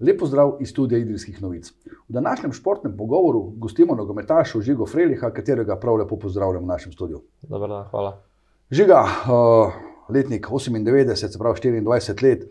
Lepo 0.00 0.26
zdrav 0.26 0.56
iz 0.60 0.68
studia 0.70 0.98
Idrijskih 0.98 1.42
novic. 1.42 1.70
V 2.08 2.12
današnjem 2.12 2.52
športnem 2.52 2.96
pogovoru 2.96 3.52
gostimo 3.56 3.94
nogometaša 3.94 4.60
Žigo 4.60 4.86
Freliha, 4.86 5.30
katerega 5.30 5.76
prav 5.76 5.96
lepo 5.96 6.18
pozdravljam 6.18 6.64
v 6.64 6.66
našem 6.66 6.92
studiu. 6.92 7.22
Dobar 7.42 7.68
dan, 7.68 7.84
hvala. 7.90 8.22
Žiga, 8.70 9.02
uh, 9.02 9.72
letnik 10.08 10.46
98, 10.50 11.14
se 11.16 11.38
pravi 11.38 11.80
24 11.80 12.22
let, 12.22 12.44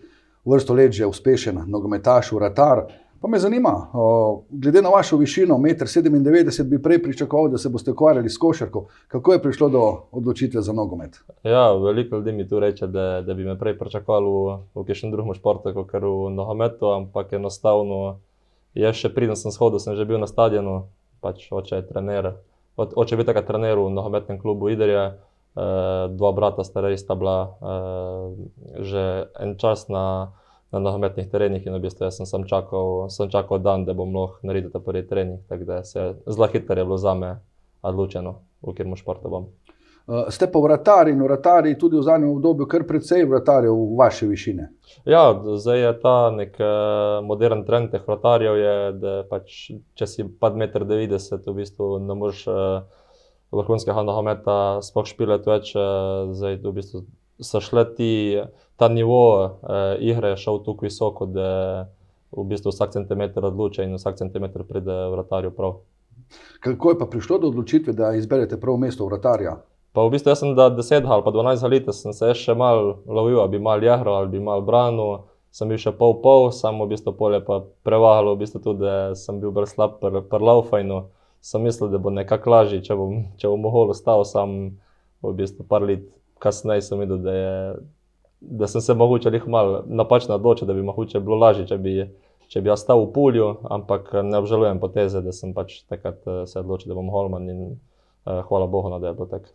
vrsto 0.46 0.73
let 0.73 0.92
že 0.92 1.05
uspešen 1.05 1.62
nogometaš, 1.68 2.31
vratar. 2.31 2.86
Pa 3.26 3.29
me 3.29 3.39
zanima, 3.39 3.87
glede 4.49 4.81
na 4.81 4.89
vašo 4.89 5.17
višino, 5.17 5.55
1,97 5.55 6.63
m, 6.63 6.69
bi 6.69 6.81
prej 6.81 7.03
pričakoval, 7.03 7.47
da 7.49 7.57
se 7.57 7.69
boste 7.69 7.92
ukvarjali 7.92 8.29
s 8.29 8.37
košarko. 8.37 8.85
Kako 9.07 9.33
je 9.33 9.42
prišlo 9.42 9.69
do 9.69 9.81
odločitve 10.12 10.62
za 10.62 10.74
nogomet? 10.74 11.17
Ja, 11.43 11.74
veliko 11.74 12.15
ljudi 12.15 12.31
mi 12.31 12.47
tu 12.47 12.60
reče, 12.60 12.88
da, 12.88 13.21
da 13.21 13.33
bi 13.33 13.46
me 13.46 13.57
prej 13.60 13.79
pričakovali 13.79 14.25
v, 14.25 14.60
v 14.75 14.85
kakšnem 14.85 15.11
drugem 15.11 15.33
športu, 15.33 15.74
kot 15.74 15.93
v 15.93 16.30
nogometu, 16.35 16.91
ampak 16.93 17.34
enostavno 17.34 18.20
je 18.77 18.93
še 18.93 19.09
pridem 19.09 19.33
sem 19.33 19.49
shodil, 19.49 19.81
sem 19.81 19.97
že 19.97 20.05
bil 20.05 20.21
na 20.21 20.30
stadionu, 20.30 20.83
pač 21.25 21.49
oče 21.49 21.81
je 21.81 21.88
trener. 21.89 22.35
Oče 22.77 23.16
je 23.16 23.23
bil 23.23 23.25
takrat 23.25 23.49
trener 23.49 23.81
v 23.81 23.89
nogometnem 23.89 24.38
klubu 24.38 24.69
Idrija, 24.69 25.16
eh, 25.57 26.07
dva 26.13 26.31
brata 26.31 26.61
starejša 26.61 27.17
bila 27.17 27.38
eh, 27.41 28.85
že 28.85 29.33
en 29.41 29.57
čas 29.57 29.89
na 29.89 30.30
na 30.71 30.79
nogometnih 30.79 31.29
terenih 31.31 31.65
in 31.67 31.77
v 31.77 31.83
bistvu 31.85 32.09
sem, 32.11 32.25
sem, 32.25 32.47
čakal, 32.49 33.09
sem 33.09 33.29
čakal 33.29 33.61
dan, 33.63 33.85
da 33.85 33.93
bom 33.93 34.13
lahko 34.15 34.47
naredil 34.47 34.73
ta 34.73 34.79
prvi 34.79 35.05
trening. 35.07 35.43
Tako 35.49 35.67
da 35.67 35.83
se 35.83 36.13
zelo 36.27 36.47
hitro 36.47 36.79
je 36.79 36.85
bilo 36.85 36.97
za 36.97 37.13
me 37.13 37.35
odločeno, 37.81 38.39
v 38.61 38.73
katerem 38.73 38.95
športu 38.95 39.29
bom. 39.29 39.47
Uh, 40.05 40.27
ste 40.29 40.45
pa 40.51 40.59
vratari 40.61 41.15
in 41.15 41.21
vratari 41.25 41.71
tudi 41.81 41.97
v 41.97 42.03
zadnjem 42.05 42.35
obdobju, 42.35 42.67
kar 42.69 42.83
precej 42.85 43.25
vratarjev 43.25 43.73
v 43.73 43.95
vaše 43.97 44.27
višine. 44.29 44.67
Ja, 45.05 45.33
zdaj 45.33 45.79
je 45.81 45.93
ta 46.01 46.29
nek 46.29 46.59
uh, 46.61 47.25
modern 47.25 47.63
trend 47.66 47.89
teh 47.89 48.03
vratarjev, 48.05 48.57
je, 48.59 48.75
da 49.02 49.16
pač, 49.29 49.55
če 49.97 50.07
si 50.09 50.27
pa 50.29 50.52
1,90 50.53 51.09
m, 51.09 51.41
v 51.47 51.55
bistvu 51.57 51.89
ne 52.05 52.17
moreš 52.22 52.45
uh, 52.53 52.85
vrhunskega 53.50 54.05
nogometa 54.05 54.57
sploh 54.85 55.09
špilati 55.09 55.50
več. 55.50 55.73
Zdaj 56.38 56.61
v 56.61 56.75
bistvu 56.75 57.05
so 57.39 57.61
šle 57.61 57.86
ti 57.95 58.41
ta 58.75 58.88
nivo 58.88 59.44
uh, 59.44 59.50
igre 60.00 60.30
je 60.30 60.38
šel 60.38 60.59
tako 60.64 60.86
visoko, 60.86 61.25
da 61.25 61.88
v 62.31 62.44
bistvu 62.44 62.72
vsak 62.72 62.91
centimeter 62.91 63.45
odloča 63.45 63.83
in 63.83 63.95
vsak 63.95 64.17
centimeter 64.19 64.64
pride 64.67 64.95
vratarju 65.11 65.52
prav. 65.56 65.78
Kako 66.59 66.89
je 66.89 67.00
pa 67.00 67.06
prišlo 67.06 67.39
do 67.39 67.47
odločitve, 67.47 67.94
da 67.94 68.13
izberete 68.16 68.59
pravo 68.59 68.78
mesto 68.78 69.06
vratarja? 69.06 69.58
Pa 69.95 70.03
v 70.03 70.11
bistvu 70.11 70.36
sem 70.36 70.56
da 70.56 70.67
10 70.72 71.08
ali 71.08 71.23
pa 71.23 71.31
12 71.31 71.69
let, 71.72 71.88
sem 71.95 72.13
se 72.13 72.33
še 72.36 72.56
mal 72.56 72.97
lovil, 73.08 73.39
ali 73.39 73.56
bi 73.56 73.63
mal 73.63 73.83
jahro 73.83 74.17
ali 74.19 74.28
bi 74.30 74.44
mal 74.44 74.61
branil. 74.61 75.23
Sem 75.56 75.69
bil 75.72 75.80
še 75.80 75.94
pol 75.95 76.17
pol, 76.19 76.50
samo 76.52 76.83
v 76.83 76.91
bistvu 76.91 77.13
polje 77.16 77.39
pa 77.39 77.61
prevagalo, 77.88 78.33
v 78.36 78.44
bistvu 78.44 78.59
tudi, 78.59 78.83
da 78.83 79.16
sem 79.16 79.39
bil 79.39 79.53
bolj 79.56 79.69
slab 79.72 80.02
pri 80.02 80.19
pr 80.28 80.44
laufajnu. 80.44 81.06
Sem 81.39 81.63
mislil, 81.63 81.88
da 81.94 82.02
bo 82.02 82.11
nekako 82.11 82.52
lažje, 82.52 82.81
če 82.83 82.97
bom, 83.00 83.22
če 83.39 83.47
bom 83.47 83.63
mogel 83.63 83.94
ostati 83.94 84.28
sam 84.28 84.58
v 85.23 85.31
bistvu 85.38 85.63
par 85.69 85.86
let 85.88 86.03
kasneje 86.45 86.85
sem 86.85 87.01
videl, 87.01 87.19
da 87.25 87.33
je 87.35 87.53
da 88.49 88.67
sem 88.67 88.81
se 88.81 88.93
mogoče 88.93 89.29
jih 89.29 89.47
malo 89.47 89.83
napačno 89.88 90.35
odločil, 90.35 90.67
da 90.67 90.73
bi 90.73 90.81
mogoče 90.81 91.19
bilo 91.19 91.35
lažje, 91.35 91.67
če 91.67 91.77
bi, 91.77 91.95
če 92.47 92.61
bi 92.61 92.69
ostal 92.69 93.03
v 93.03 93.11
pulju, 93.13 93.55
ampak 93.69 94.13
ne 94.23 94.38
obžalujem 94.38 94.79
poteze, 94.79 95.21
da 95.21 95.33
sem 95.33 95.53
pač 95.53 95.81
takrat 95.89 96.21
eh, 96.27 96.43
se 96.47 96.59
odločil, 96.59 96.91
da 96.91 96.97
bom 96.99 97.09
Holman 97.09 97.49
in 97.49 97.61
uh, 97.71 98.41
hvala 98.49 98.67
Bogu, 98.67 98.89
no, 98.89 98.99
da 98.99 99.07
je 99.07 99.13
bilo 99.13 99.29
tako. 99.31 99.49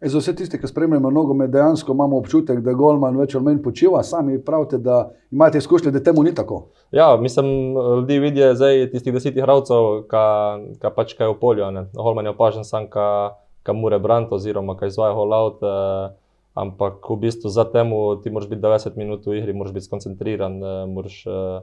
E, 0.00 0.08
za 0.12 0.20
vse 0.20 0.34
tiste, 0.36 0.60
ki 0.60 0.68
spremljajo 0.68 1.10
nogomet, 1.10 1.50
dejansko 1.50 1.92
imamo 1.92 2.18
občutek, 2.20 2.60
da 2.60 2.74
Golman 2.76 3.16
več 3.16 3.34
ali 3.34 3.44
manj 3.44 3.62
počiva. 3.64 4.02
Sami 4.04 4.36
pravite, 4.44 4.78
da 4.78 5.06
imate 5.32 5.58
izkušnje, 5.58 5.90
da 5.90 6.02
temu 6.04 6.22
ni 6.22 6.34
tako. 6.34 6.66
Ja, 6.92 7.16
mislim, 7.16 7.46
ljudi 7.72 8.18
vidijo 8.18 8.50
zdaj 8.54 8.90
tistih 8.92 9.14
desetih 9.16 9.44
ravcev, 9.48 10.04
ki 10.10 10.92
pač 10.96 11.16
kaj 11.16 11.32
v 11.32 11.38
polju. 11.40 11.70
Ne. 11.72 11.86
Holman 11.96 12.28
je 12.28 12.34
opažen 12.34 12.68
sam, 12.68 12.90
ki 12.90 13.78
mure 13.78 13.98
brant 13.98 14.32
oziroma 14.36 14.76
ki 14.76 14.92
izvaja 14.92 15.16
holaut. 15.16 15.64
Uh, 15.64 16.12
Ampak 16.56 17.04
v 17.04 17.16
bistvu 17.20 17.52
za 17.52 17.66
temu 17.68 18.16
ti 18.24 18.30
moraš 18.32 18.48
biti 18.48 18.62
90 18.64 18.96
minut 18.96 19.26
v 19.28 19.36
igri, 19.36 19.52
moraš 19.52 19.74
biti 19.76 19.84
skoncentriran, 19.84 20.54
eh, 20.56 20.86
moraš 20.88 21.16
uh, 21.28 21.60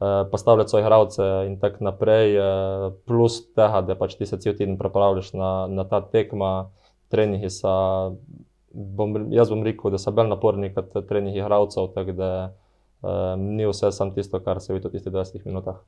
uh, 0.00 0.24
postavljati 0.30 0.70
svoje 0.70 0.82
igralce 0.82 1.22
in 1.46 1.58
tako 1.60 1.84
naprej. 1.84 2.38
Uh, 2.38 2.92
plus 3.04 3.42
tega, 3.52 3.82
da 3.84 3.94
pač 3.94 4.16
ti 4.16 4.26
se 4.26 4.40
cel 4.40 4.56
teden 4.56 4.78
pripravljaš 4.80 5.34
na, 5.36 5.66
na 5.68 5.84
ta 5.84 6.00
tekma, 6.00 6.70
treningi 7.12 7.50
so. 7.52 8.16
Bom, 8.72 9.28
jaz 9.28 9.50
bom 9.52 9.60
rekel, 9.60 9.92
da 9.92 10.00
so 10.00 10.14
bolj 10.16 10.30
naporni 10.32 10.72
kot 10.72 10.96
treningi 11.08 11.42
igralcev, 11.42 11.90
tako 11.92 12.16
da 12.16 12.30
uh, 12.48 13.36
ni 13.36 13.68
vse 13.68 13.92
samo 13.92 14.16
tisto, 14.16 14.40
kar 14.40 14.64
se 14.64 14.72
vidi 14.72 14.88
v 14.88 14.96
tistih 14.96 15.12
20 15.12 15.44
minutah. 15.44 15.84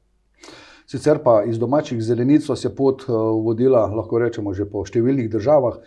Sicer 0.85 1.23
pa 1.25 1.41
iz 1.49 1.57
domačih 1.59 2.03
zelenic 2.05 2.45
se 2.45 2.69
je 2.69 2.77
pot 2.77 3.09
uh, 3.09 3.17
vodila, 3.41 3.87
lahko 3.89 4.21
rečemo, 4.21 4.53
že 4.53 4.69
po 4.69 4.85
številnih 4.85 5.33
državah. 5.33 5.81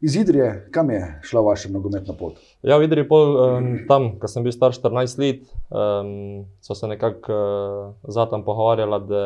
Iz 0.00 0.16
Idrije, 0.16 0.68
kam 0.70 0.90
je 0.90 1.20
šla 1.22 1.40
vaša 1.40 1.68
nogometna 1.74 2.14
pot? 2.14 2.38
Ja, 2.62 2.76
v 2.78 2.86
Idriji, 2.86 3.08
pol, 3.08 3.34
um, 3.34 3.66
tam, 3.88 4.12
ko 4.22 4.30
sem 4.30 4.44
bil 4.46 4.54
star 4.54 4.70
14 4.76 5.18
let, 5.18 5.48
um, 5.74 6.46
so 6.62 6.76
se 6.78 6.86
nekako 6.86 7.34
uh, 7.34 7.94
zatem 8.06 8.44
pogovarjali, 8.46 9.00
da 9.08 9.22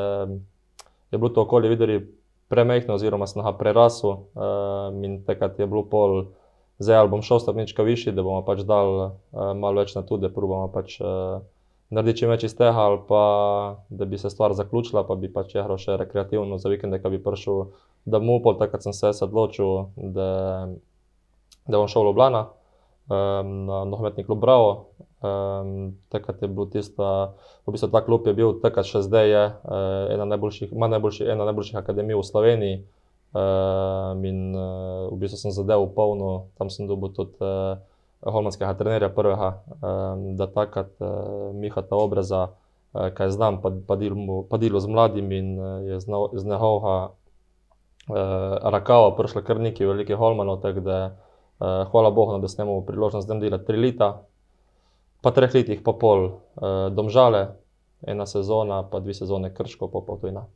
je 1.12 1.18
bilo 1.18 1.28
to 1.28 1.44
okolje 1.44 1.68
v 1.68 1.76
Idriji 1.76 2.04
premehko, 2.48 2.96
oziroma 2.96 3.28
sem 3.28 3.44
ga 3.44 3.52
prerasel. 3.52 4.24
Um, 4.32 5.04
in 5.04 5.20
takrat 5.28 5.60
je 5.60 5.68
bilo 5.68 5.84
pol, 5.84 6.32
zdaj 6.80 7.04
bom 7.12 7.20
šel 7.22 7.44
stopnička 7.44 7.84
više, 7.84 8.16
da 8.16 8.24
bomo 8.24 8.40
pač 8.44 8.64
dal 8.64 8.96
uh, 8.96 9.52
malo 9.52 9.84
več 9.84 9.92
na 9.96 10.06
to, 10.08 10.16
da 10.16 10.32
probamo 10.32 10.72
pač. 10.72 10.96
Uh, 11.04 11.44
Narediti 11.92 12.22
čim 12.22 12.30
več 12.32 12.46
iz 12.48 12.54
tega, 12.56 12.72
ali 12.86 13.02
pa 13.04 13.22
da 13.92 14.06
bi 14.08 14.18
se 14.18 14.30
stvar 14.32 14.54
zaključila, 14.56 15.04
pa 15.04 15.16
bi 15.20 15.28
pač 15.32 15.52
jahal 15.58 15.76
še 15.76 15.98
rekreativno 16.00 16.56
za 16.58 16.72
vikende, 16.72 16.96
ki 17.02 17.12
bi 17.12 17.20
prišel 17.20 17.66
bom 18.08 18.30
upal, 18.32 18.56
takrat 18.60 18.86
sem 18.86 18.94
se 18.96 19.12
odločil, 19.26 19.92
da, 19.96 20.30
da 21.68 21.76
bom 21.76 21.90
šel 21.92 22.06
v 22.06 22.10
Ljubljana, 22.10 22.42
um, 23.12 23.52
na 23.68 23.82
nogometni 23.84 24.24
klub 24.24 24.40
Bravo. 24.40 24.72
Um, 25.22 25.92
takrat 26.10 26.40
je 26.42 26.48
bil 26.48 26.66
tista, 26.72 27.36
v 27.68 27.76
bistvu 27.76 27.92
ta 27.92 28.00
klub 28.02 28.26
je 28.26 28.34
bil 28.34 28.56
takrat 28.64 28.88
še 28.88 29.04
zdaj, 29.04 29.28
je, 29.28 29.44
uh, 29.52 30.08
ena, 30.16 30.26
najboljših, 30.32 30.72
najboljši, 30.72 31.28
ena 31.28 31.46
najboljših 31.46 31.78
akademij 31.78 32.18
v 32.18 32.26
Sloveniji. 32.26 32.82
Uh, 33.32 34.16
in 34.28 34.56
uh, 34.56 35.12
v 35.12 35.20
bistvu 35.20 35.44
sem 35.44 35.52
zadeval 35.52 35.92
polno, 35.92 36.52
tam 36.56 36.72
sem 36.72 36.88
dobil 36.88 37.12
tudi 37.12 37.36
uh, 37.40 37.76
holmanskega 38.22 38.74
trenerja, 38.78 39.08
prvega, 39.14 39.62
um, 39.80 40.36
da 40.36 40.46
takrat 40.46 40.92
uh, 41.00 41.50
Mihata 41.54 41.96
obraza, 41.96 42.42
uh, 42.48 43.08
kaj 43.14 43.30
znam, 43.34 43.60
pa, 43.62 43.72
pa 44.48 44.58
delo 44.58 44.80
z 44.80 44.88
mladimi 44.88 45.38
in 45.38 45.58
uh, 45.58 45.82
je 45.86 46.00
z 46.00 46.44
njegovega 46.44 46.96
uh, 48.08 48.14
Rakava 48.74 49.14
prišla 49.16 49.42
kar 49.42 49.60
nekaj 49.60 49.86
velikih 49.86 50.16
holmanov, 50.16 50.60
tako 50.62 50.80
da 50.80 50.98
uh, 51.06 51.90
hvala 51.90 52.10
Bogu, 52.10 52.32
no, 52.32 52.38
da 52.38 52.48
smo 52.48 52.64
imeli 52.64 52.86
priložnost, 52.86 53.28
da 53.28 53.38
delamo 53.38 53.64
tri 53.64 53.80
leta, 53.80 54.12
pa 55.22 55.30
treh 55.30 55.54
letih, 55.54 55.82
pa 55.84 55.92
pol 55.92 56.24
uh, 56.26 56.88
domžale, 56.94 57.48
ena 58.06 58.26
sezona, 58.26 58.82
pa 58.90 59.00
dve 59.00 59.14
sezone 59.14 59.54
krško, 59.54 59.90
pa 59.90 60.02
pol 60.06 60.18
tujina. 60.18 60.46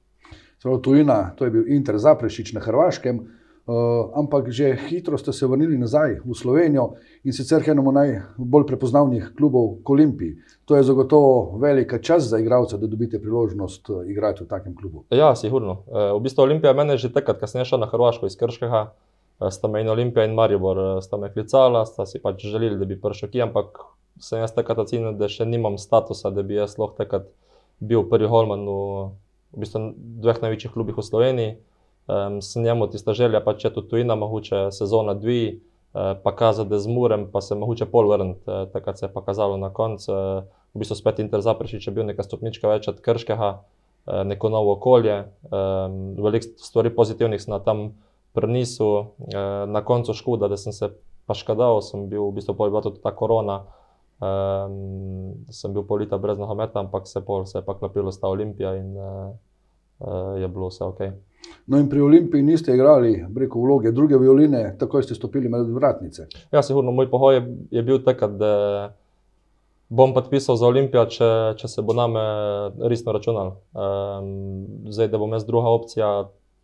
Zelo 0.63 0.79
tujina, 0.79 1.35
to 1.37 1.45
je 1.45 1.51
bil 1.51 1.69
Inter 1.69 1.99
Zaprešič 1.99 2.53
na 2.57 2.61
Hrvaškem. 2.61 3.21
Uh, 3.67 4.15
ampak 4.15 4.47
že 4.55 4.79
hitro 4.87 5.19
ste 5.19 5.33
se 5.33 5.47
vrnili 5.47 5.75
nazaj 5.79 6.23
v 6.23 6.35
Slovenijo 6.39 6.95
in 7.27 7.35
sicer 7.35 7.65
k 7.67 7.75
enemu 7.75 7.91
najbolj 7.93 8.63
prepoznavnih 8.67 9.35
klubov, 9.35 9.83
Olimpiji. 9.83 10.39
To 10.71 10.79
je 10.79 10.87
zagotovo 10.87 11.59
velika 11.59 11.99
čas 11.99 12.31
za 12.31 12.39
igralce, 12.39 12.79
da 12.79 12.87
dobite 12.87 13.19
priložnost 13.19 13.91
uh, 13.91 14.07
igrati 14.07 14.45
v 14.45 14.47
takem 14.47 14.77
klubu. 14.77 15.03
Ja, 15.11 15.35
sigurno. 15.35 15.83
Uh, 15.91 16.15
v 16.15 16.23
bistvu 16.23 16.47
Olimpija 16.47 16.73
mene 16.79 16.95
že 16.95 17.11
takrat, 17.11 17.43
ko 17.43 17.51
sem 17.51 17.67
šel 17.67 17.83
na 17.83 17.91
Hrvaško 17.91 18.31
iz 18.31 18.39
Krškega, 18.39 18.87
sta 19.51 19.69
me 19.69 19.83
in 19.83 19.91
Olimpija 19.91 20.25
in 20.25 20.39
Maribor 20.39 21.03
sta 21.03 21.19
me 21.19 21.35
klicala, 21.35 21.83
sta 21.91 22.07
si 22.07 22.23
pač 22.23 22.47
želeli, 22.47 22.79
da 22.79 22.87
bi 22.87 22.95
prišel 22.95 23.35
ki, 23.35 23.43
ampak 23.51 23.83
sem 24.23 24.47
jaz 24.47 24.55
takrat 24.55 24.79
ocenil, 24.79 25.19
da 25.19 25.27
še 25.27 25.43
nimam 25.43 25.75
statusa, 25.75 26.31
da 26.31 26.47
bi 26.47 26.55
jaz 26.55 26.79
lahko 26.79 27.03
takrat 27.03 27.27
bil 27.83 28.07
prvi 28.07 28.31
Holman 28.31 28.63
v, 28.63 29.11
v 29.59 29.67
bistvu 29.67 29.91
dveh 30.23 30.39
največjih 30.39 30.71
klubih 30.71 30.95
v 30.95 31.03
Sloveniji 31.03 31.57
um, 32.07 32.43
s 32.43 32.57
njemu 32.57 32.87
tista 32.91 33.13
želja, 33.13 33.41
pa 33.45 33.55
če 33.55 33.71
to 33.75 33.83
tujina, 33.83 34.15
mogoče 34.15 34.69
sezona 34.73 35.15
dve, 35.15 35.57
uh, 35.57 36.15
pa 36.23 36.35
kazati, 36.37 36.71
da 36.71 36.79
zmurem, 36.79 37.29
pa 37.33 37.41
se 37.41 37.55
mogoče 37.55 37.87
pol 37.93 38.11
vrniti, 38.11 38.45
uh, 38.47 38.69
takrat 38.73 38.99
se 38.99 39.07
je 39.07 39.13
pokazalo 39.13 39.57
na 39.57 39.71
koncu. 39.71 40.13
Uh, 40.13 40.45
v 40.75 40.85
bistvu 40.85 40.97
spet 40.99 41.23
Inter 41.25 41.41
zapreši, 41.41 41.81
če 41.81 41.91
je 41.91 41.95
bil 41.97 42.07
neka 42.09 42.27
stopnička 42.27 42.69
več 42.69 42.89
od 42.93 43.01
krškega, 43.01 43.51
uh, 43.59 44.23
neko 44.29 44.53
novo 44.53 44.77
okolje, 44.77 45.23
um, 45.51 46.15
veliko 46.21 46.53
stvari 46.61 46.93
pozitivnih 46.95 47.43
sem 47.43 47.55
na 47.55 47.63
tam 47.65 47.89
prnisu, 48.37 48.91
uh, 48.93 49.65
na 49.67 49.83
koncu 49.85 50.15
škoda, 50.15 50.49
da 50.53 50.61
sem 50.61 50.73
se 50.77 50.93
pa 51.27 51.35
škadal, 51.35 51.83
sem 51.83 52.07
bil 52.11 52.29
v 52.29 52.37
bistvu 52.39 52.55
pol 52.55 52.75
tudi 52.83 53.03
ta 53.03 53.11
korona. 53.11 53.65
Um, 54.17 55.45
sem 55.53 55.75
bil 55.77 55.85
pol 55.85 56.01
leta 56.01 56.17
brez 56.17 56.39
nogometa, 56.41 56.81
ampak 56.81 57.05
se, 57.05 57.21
pol, 57.21 57.45
se 57.45 57.59
je 57.59 57.65
pa 57.67 57.75
klopilo 57.77 58.09
sta 58.09 58.31
Olimpija 58.33 58.73
in 58.79 58.95
uh, 58.97 59.35
uh, 60.01 60.41
je 60.41 60.49
bilo 60.49 60.71
vse 60.73 60.85
ok. 60.85 61.01
No, 61.67 61.79
in 61.79 61.89
pri 61.91 62.01
Olimpiji 62.01 62.43
niste 62.47 62.75
igrali 62.75 63.25
preko 63.35 63.61
vloge 63.61 63.91
druge 63.93 64.19
violine, 64.19 64.77
tako 64.79 65.03
ste 65.03 65.15
stopili 65.15 65.49
med 65.49 65.67
vratnice. 65.75 66.29
Ja, 66.53 66.63
sigurno, 66.63 66.93
moj 66.95 67.11
pohoj 67.11 67.35
je, 67.35 67.43
je 67.71 67.83
bil 67.83 67.99
tak, 68.05 68.23
da 68.39 68.53
bom 69.89 70.15
podpisal 70.15 70.59
za 70.59 70.67
Olimpijo, 70.67 71.05
če, 71.11 71.29
če 71.59 71.71
se 71.71 71.83
bo 71.83 71.95
name 71.95 72.23
resno 72.91 73.15
računal. 73.15 73.57
Um, 73.75 74.91
zdaj, 74.91 75.11
da 75.11 75.19
bom 75.19 75.35
jaz 75.35 75.47
druga 75.47 75.73
opcija, 75.75 76.11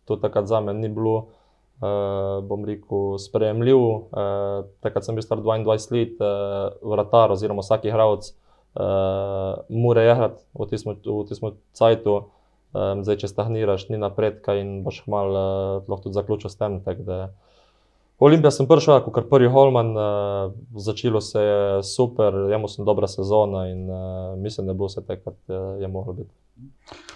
to 0.07 0.19
takrat 0.19 0.47
za 0.47 0.59
me 0.63 0.73
ni 0.75 0.91
bilo, 0.91 1.15
uh, 1.83 2.39
bom 2.47 2.63
rekel, 2.67 3.17
sprejemljiv. 3.19 3.79
Uh, 3.79 4.63
takrat 4.83 5.07
sem 5.07 5.19
bil 5.19 5.23
star 5.23 5.43
22 5.43 5.91
let, 5.95 6.15
uh, 6.19 6.79
vratar 6.95 7.35
oziroma 7.35 7.63
vsak 7.63 7.87
igralec 7.87 8.31
uh, 8.75 9.63
mora 9.69 10.03
igrati 10.03 10.43
v 10.53 10.67
tem 10.67 11.51
cajtu. 11.73 12.17
Um, 12.73 13.03
zdaj, 13.05 13.19
če 13.21 13.29
stagniraš, 13.29 13.83
ni 13.93 13.99
napredka 14.01 14.55
in 14.57 14.79
boš 14.81 15.03
malo 15.05 15.33
uh, 15.37 15.83
lahko 15.85 16.07
tudi 16.07 16.17
zaključil 16.17 16.49
s 16.49 16.57
tem. 16.57 16.79
Olimpija 18.23 18.49
sem 18.55 18.65
prišel, 18.65 19.03
kot 19.05 19.27
prvi 19.29 19.49
Holman, 19.53 19.91
uh, 19.93 20.55
začelo 20.81 21.21
se 21.21 21.43
je 21.43 21.83
super, 21.85 22.33
imel 22.49 22.65
sem 22.71 22.87
dobra 22.87 23.05
sezona 23.11 23.67
in 23.69 23.85
uh, 23.85 24.33
mislim, 24.41 24.71
da 24.71 24.73
bo 24.73 24.89
vse 24.89 25.05
tako, 25.05 25.21
kot 25.29 25.53
uh, 25.53 25.77
je 25.81 25.91
moglo 25.91 26.17
biti. 26.17 26.33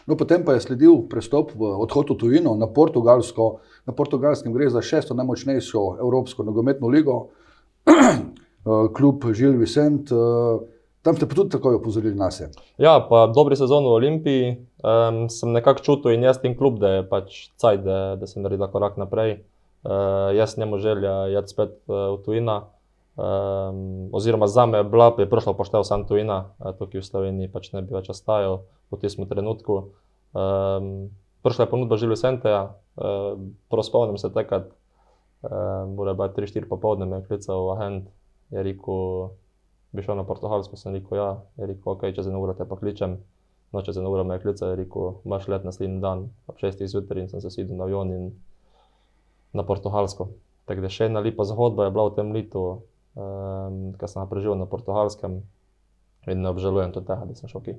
No, 0.05 0.13
potem 0.13 0.45
pa 0.45 0.53
je 0.53 0.61
sledil 0.67 1.01
prestop 1.09 1.55
v 1.57 1.73
odhod 1.81 2.13
v 2.13 2.19
tujino 2.21 2.53
na 2.53 2.69
Portugalsko. 2.69 3.49
Na 3.89 3.97
Portugalskem 3.97 4.53
gre 4.53 4.69
za 4.69 4.85
šesto 4.85 5.17
najmočnejšo 5.17 5.87
evropsko 6.05 6.45
nogometno 6.45 6.89
ligo, 6.93 7.19
kljub 8.97 9.25
Žil 9.33 9.57
Vicent. 9.57 10.13
Tam 11.01 11.15
ste 11.15 11.25
pa 11.25 11.33
tudi 11.33 11.55
tako 11.55 11.77
opozorili 11.81 12.15
na 12.15 12.29
sebe. 12.31 12.57
Ja, 12.77 12.99
pa 13.09 13.25
dobri 13.31 13.55
sezon 13.55 13.85
v 13.87 13.95
Olimpiji. 13.97 14.57
Um, 14.87 15.25
sem 15.33 15.51
nekako 15.51 15.83
čutil 15.83 16.13
in 16.15 16.23
jaz 16.23 16.37
tem 16.39 16.53
klub, 16.55 16.77
da 16.79 16.99
je 16.99 17.03
pač 17.09 17.37
caj, 17.59 17.79
da, 17.83 17.97
da 18.15 18.27
sem 18.29 18.43
naredil 18.45 18.69
korak 18.71 18.95
naprej. 19.01 19.41
Uh, 19.83 20.31
jaz 20.37 20.55
njemu 20.57 20.79
želja 20.79 21.13
iti 21.33 21.51
spet 21.51 21.75
uh, 21.87 22.13
v 22.15 22.23
tujina. 22.25 22.57
Um, 23.17 24.13
oziroma, 24.13 24.47
za 24.47 24.65
me 24.65 24.77
je 24.77 24.83
bila, 24.83 25.09
je 25.17 25.29
prišla 25.29 25.53
poštev 25.57 25.83
sam 25.83 26.05
tujina, 26.07 26.53
uh, 26.59 26.75
tukaj 26.77 27.01
v 27.01 27.05
Sloveniji 27.05 27.51
pač 27.51 27.71
ne 27.73 27.81
bi 27.81 27.95
več 27.97 28.11
ostajal 28.13 28.61
v 28.93 28.99
tem 29.01 29.25
trenutku. 29.27 29.77
Um, 30.37 31.09
prišla 31.41 31.65
je 31.65 31.71
ponudba 31.71 31.97
Žilju 31.97 32.15
Senteja, 32.19 32.61
uh, 33.01 33.33
prospomnim 33.73 34.21
se 34.21 34.29
takrat, 34.33 34.69
uh, 34.69 35.89
mora 35.89 36.13
biti 36.13 36.45
3-4 36.45 36.69
popoldne, 36.69 37.09
me 37.09 37.23
je 37.23 37.27
klical 37.31 37.73
agent, 37.73 38.05
je 38.53 38.63
rekel, 38.63 39.33
bi 39.91 40.05
šel 40.05 40.21
na 40.21 40.27
Portugalsko, 40.27 40.77
sem 40.77 40.93
rekel, 40.93 41.17
ja, 41.17 41.31
je 41.57 41.73
rekel, 41.73 41.97
ok, 41.97 42.11
če 42.13 42.21
za 42.21 42.29
eno 42.29 42.45
uro 42.45 42.53
te 42.53 42.69
pa 42.69 42.77
kličem. 42.77 43.17
No, 43.75 43.81
če 43.83 43.93
za 43.93 44.03
uro 44.07 44.23
me 44.23 44.37
je 44.37 44.43
klical, 44.45 44.75
rekel, 44.79 45.17
imaš 45.27 45.47
let 45.51 45.65
naslednji 45.67 45.99
dan, 46.03 46.29
ob 46.47 46.59
6. 46.61 46.85
zjutraj 46.87 47.25
in 47.25 47.31
sem 47.31 47.43
se 47.43 47.51
sedel 47.51 47.75
na 47.75 47.83
avion 47.87 48.13
in 48.15 48.29
na 49.53 49.65
Portugalsko. 49.67 50.29
Tako 50.67 50.83
da 50.83 50.91
še 50.91 51.09
ena 51.11 51.23
lepa 51.23 51.43
zgodba 51.47 51.87
je 51.87 51.93
bila 51.95 52.07
v 52.07 52.15
tem 52.15 52.31
letu, 52.35 52.63
um, 53.15 53.77
ki 53.99 54.07
sem 54.07 54.21
ga 54.21 54.27
preživel 54.31 54.59
na 54.59 54.67
Portugalskem 54.71 55.41
in 56.27 56.43
ne 56.43 56.51
obžalujem 56.51 56.95
tega, 56.95 57.21
da 57.27 57.35
sem 57.35 57.51
šel 57.51 57.63
ki. 57.63 57.77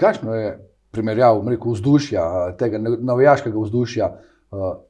Kakšno 0.00 0.36
je 0.36 0.54
primerjavo 0.96 1.44
vzdušja, 1.44 2.56
tega 2.60 2.80
navijaškega 2.80 3.60
vzdušja? 3.60 4.08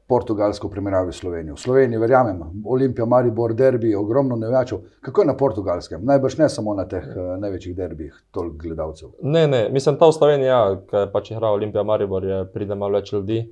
Portugalsko 0.07 0.69
primerjavi 0.69 1.13
Slovenijo. 1.13 1.55
V 1.55 1.61
Sloveniji, 1.61 1.99
verjamem, 1.99 2.43
Olimpija, 2.65 3.07
Maribor, 3.07 3.55
derbi, 3.55 3.95
ogromno 3.95 4.37
navijačev. 4.37 4.79
Kako 5.01 5.23
je 5.23 5.27
na 5.27 5.37
portugalskem? 5.37 6.05
Najbrž 6.05 6.39
ne 6.39 6.49
samo 6.49 6.75
na 6.75 6.85
teh 6.89 7.05
največjih 7.41 7.77
derbijih, 7.77 8.19
toliko 8.31 8.57
gledalcev. 8.63 9.15
Ne, 9.23 9.47
ne, 9.49 9.69
mislim, 9.73 9.97
ta 9.99 10.11
v 10.11 10.13
Sloveniji, 10.13 10.51
ja, 10.51 10.61
ki 10.91 11.07
pač 11.13 11.31
igra 11.33 11.55
Olimpija, 11.57 11.83
Maribor, 11.83 12.25
je 12.25 12.43
pride 12.53 12.77
malo 12.77 13.01
več 13.01 13.13
ljudi. 13.13 13.47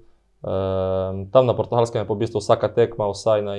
Uh, 0.44 1.24
tam 1.32 1.46
na 1.48 1.54
portugalskem 1.56 2.02
je 2.02 2.06
po 2.06 2.18
bistvu 2.20 2.42
vsaka 2.42 2.68
tekma, 2.68 3.08
vsaj 3.08 3.40
na 3.46 3.54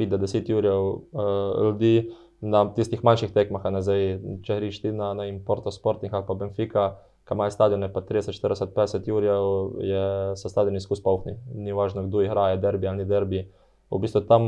5-10 0.00 0.48
ur 0.56 0.68
uh, 0.72 1.66
ljudi, 1.66 2.08
na 2.40 2.62
tistih 2.72 3.02
manjših 3.04 3.34
tekmah, 3.34 3.66
ne 3.74 3.82
zdaj, 3.84 4.04
če 4.46 4.56
greš 4.62 4.80
ti 4.80 4.92
na, 4.96 5.10
na 5.18 5.26
Porto 5.44 5.68
Sporting 5.74 6.14
ali 6.14 6.24
pa 6.24 6.38
Benfica, 6.40 6.86
ki 7.28 7.34
imajo 7.36 7.50
stadione 7.50 7.92
pa 7.92 8.00
30, 8.00 8.32
40, 8.32 8.72
50 8.72 9.12
ur, 9.12 9.24
je 9.84 10.36
se 10.36 10.48
stadion 10.48 10.76
izkus 10.76 11.02
polni. 11.02 11.36
Ni 11.54 11.72
važno, 11.76 12.06
kdo 12.08 12.22
igra, 12.24 12.48
je 12.50 12.62
derbi 12.62 12.88
ali 12.88 13.02
ni 13.02 13.04
derbi. 13.04 13.42
V 13.90 13.98
bistvu 14.00 14.20
tam 14.28 14.44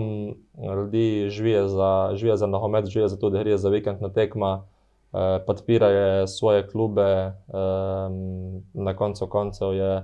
ljudi 0.76 1.28
živijo 1.30 1.68
za, 1.68 2.10
živijo 2.14 2.36
za 2.36 2.46
nogomet, 2.46 2.86
živijo 2.86 3.08
za 3.08 3.16
to, 3.16 3.30
da 3.30 3.38
grejo 3.38 3.58
za 3.58 3.68
vikend 3.68 4.00
na 4.02 4.08
tekma, 4.08 4.64
uh, 5.12 5.20
podpirajo 5.46 6.26
svoje 6.26 6.66
klube, 6.68 7.32
um, 7.48 8.62
na 8.74 8.96
koncu 8.96 9.26
koncev 9.26 9.74
je. 9.74 9.96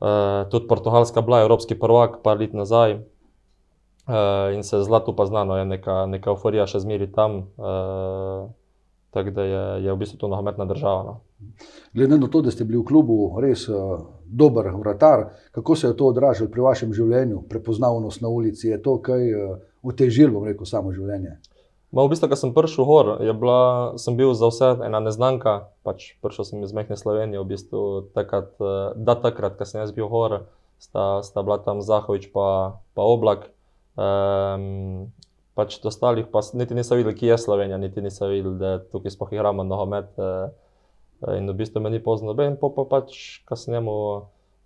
Uh, 0.00 0.50
tudi 0.50 0.68
Portugalska 0.68 1.20
bila 1.20 1.40
evropski 1.40 1.78
prvak, 1.78 2.18
pa 2.22 2.34
let 2.34 2.52
nazaj. 2.52 2.94
Uh, 2.94 4.54
in 4.54 4.62
se 4.62 4.82
zlato 4.82 5.16
pa 5.16 5.26
znano, 5.26 5.56
je 5.56 5.64
neka, 5.64 6.06
neka 6.06 6.30
euforija 6.30 6.66
še 6.66 6.80
zmeri 6.80 7.12
tam. 7.12 7.52
Uh, 7.56 8.48
tako 9.10 9.30
da 9.30 9.42
je, 9.42 9.62
je 9.84 9.92
v 9.92 9.96
bistvu 9.96 10.18
to 10.18 10.28
nogometna 10.28 10.64
država. 10.64 11.02
No. 11.04 11.20
Glede 11.94 12.18
na 12.18 12.28
to, 12.28 12.42
da 12.42 12.50
ste 12.50 12.64
bili 12.64 12.78
v 12.78 12.84
klubu 12.84 13.18
res 13.40 13.68
uh, 13.68 14.00
dober 14.26 14.70
vratar, 14.74 15.28
kako 15.52 15.76
se 15.76 15.86
je 15.86 15.96
to 15.96 16.10
odražalo 16.12 16.50
pri 16.50 16.60
vašem 16.60 16.92
življenju, 16.92 17.42
prepoznavnost 17.48 18.22
na 18.22 18.28
ulici, 18.28 18.68
je 18.68 18.82
to 18.82 18.98
kaj 19.02 19.32
uh, 19.34 19.56
otežilo, 19.82 20.34
bom 20.34 20.48
rekel, 20.48 20.66
samo 20.66 20.92
življenje? 20.92 21.38
Ma 21.88 22.04
v 22.04 22.12
bistvu, 22.12 22.28
ko 22.28 22.36
sem 22.36 22.52
prišel 22.52 22.84
gor, 22.84 23.06
bila, 23.40 23.60
sem 23.96 24.12
bil 24.12 24.34
za 24.36 24.50
vse 24.52 24.74
ena 24.84 25.00
neznanka. 25.00 25.72
Pač 25.88 26.12
prišel 26.20 26.44
sem 26.44 26.64
iz 26.66 26.74
Mehne 26.76 26.98
Slovenije, 27.00 27.40
v 27.40 27.48
bistvu 27.48 27.80
takrat, 28.12 28.52
eh, 28.60 28.92
da 28.92 29.16
takrat, 29.16 29.56
ko 29.56 29.64
sem 29.64 29.80
jaz 29.80 29.94
bil 29.96 30.10
gor, 30.12 30.44
sta, 30.76 31.24
sta 31.24 31.40
bila 31.40 31.56
tam 31.64 31.80
Zahovič 31.80 32.28
pa, 32.28 32.76
pa 32.92 33.02
Oblak. 33.08 33.48
Um, 33.96 35.08
pač 35.58 35.80
ostalih 35.82 36.30
pa 36.30 36.44
niti 36.54 36.78
nisem 36.78 37.00
videl, 37.00 37.16
kje 37.18 37.34
je 37.34 37.42
Slovenija, 37.42 37.82
niti 37.82 38.02
nisem 38.04 38.30
videl, 38.30 38.54
da 38.60 38.78
tukaj 38.78 39.16
sploh 39.16 39.34
igramo 39.34 39.66
nogomet. 39.66 40.14
Uh, 40.16 41.34
in 41.34 41.50
v 41.50 41.56
bistvu 41.58 41.82
me 41.82 41.90
ni 41.90 41.98
poznal 42.02 42.30
noben, 42.30 42.54
pa, 42.60 42.70
pa 42.70 42.86
pač, 42.86 43.42
njemu. 43.66 43.94